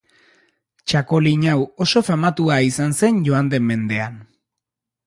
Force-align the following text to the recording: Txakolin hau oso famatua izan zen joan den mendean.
Txakolin 0.91 1.45
hau 1.51 1.59
oso 1.87 2.03
famatua 2.09 2.59
izan 2.71 2.99
zen 3.03 3.21
joan 3.31 3.55
den 3.57 3.71
mendean. 3.75 4.19